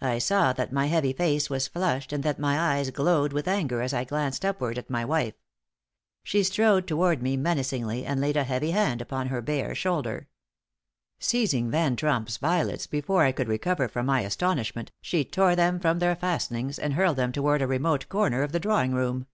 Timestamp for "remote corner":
17.66-18.44